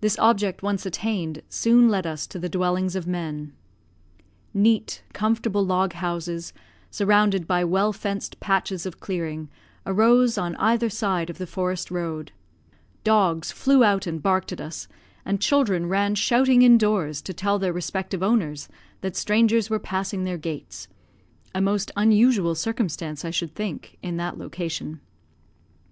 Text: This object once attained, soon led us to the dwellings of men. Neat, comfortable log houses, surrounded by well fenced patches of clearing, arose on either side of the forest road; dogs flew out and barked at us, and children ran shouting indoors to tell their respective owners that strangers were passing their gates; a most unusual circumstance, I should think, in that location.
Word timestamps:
This 0.00 0.18
object 0.18 0.64
once 0.64 0.84
attained, 0.86 1.40
soon 1.48 1.88
led 1.88 2.04
us 2.04 2.26
to 2.26 2.38
the 2.40 2.48
dwellings 2.48 2.96
of 2.96 3.06
men. 3.06 3.52
Neat, 4.52 5.04
comfortable 5.12 5.64
log 5.64 5.92
houses, 5.92 6.52
surrounded 6.90 7.46
by 7.46 7.62
well 7.62 7.92
fenced 7.92 8.40
patches 8.40 8.86
of 8.86 8.98
clearing, 8.98 9.48
arose 9.86 10.36
on 10.36 10.56
either 10.56 10.90
side 10.90 11.30
of 11.30 11.38
the 11.38 11.46
forest 11.46 11.92
road; 11.92 12.32
dogs 13.04 13.52
flew 13.52 13.84
out 13.84 14.04
and 14.04 14.20
barked 14.20 14.50
at 14.50 14.60
us, 14.60 14.88
and 15.24 15.40
children 15.40 15.86
ran 15.86 16.16
shouting 16.16 16.62
indoors 16.62 17.22
to 17.22 17.32
tell 17.32 17.60
their 17.60 17.72
respective 17.72 18.20
owners 18.20 18.68
that 19.00 19.14
strangers 19.14 19.70
were 19.70 19.78
passing 19.78 20.24
their 20.24 20.36
gates; 20.38 20.88
a 21.54 21.60
most 21.60 21.92
unusual 21.94 22.56
circumstance, 22.56 23.24
I 23.24 23.30
should 23.30 23.54
think, 23.54 23.96
in 24.02 24.16
that 24.16 24.36
location. 24.36 24.98